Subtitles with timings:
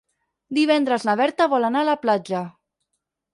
[0.57, 2.41] Divendres na Berta vol anar a la platja.